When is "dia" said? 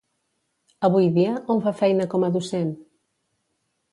1.17-1.33